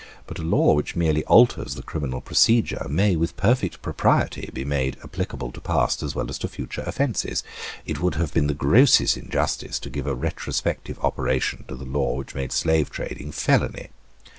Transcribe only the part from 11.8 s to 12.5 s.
law which made